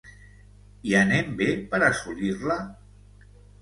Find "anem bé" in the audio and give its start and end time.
1.01-1.51